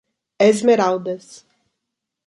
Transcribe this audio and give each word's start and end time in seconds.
Esmeraldas 0.47 1.45